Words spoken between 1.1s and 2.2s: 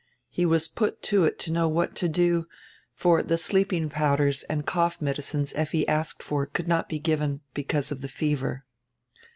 it to know what to